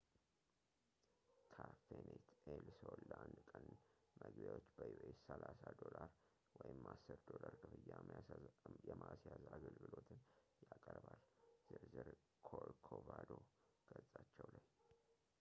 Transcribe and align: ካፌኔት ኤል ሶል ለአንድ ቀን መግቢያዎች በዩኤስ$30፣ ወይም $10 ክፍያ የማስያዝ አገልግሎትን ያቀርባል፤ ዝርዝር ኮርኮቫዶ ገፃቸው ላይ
ካፌኔት 1.55 2.29
ኤል 2.53 2.65
ሶል 2.77 2.99
ለአንድ 3.09 3.37
ቀን 3.49 3.65
መግቢያዎች 4.21 4.65
በዩኤስ$30፣ 4.77 6.09
ወይም 6.61 6.79
$10 6.93 7.53
ክፍያ 7.61 7.99
የማስያዝ 8.89 9.45
አገልግሎትን 9.59 10.21
ያቀርባል፤ 10.69 11.23
ዝርዝር 11.69 12.09
ኮርኮቫዶ 12.49 13.31
ገፃቸው 13.93 14.49
ላይ 14.57 14.65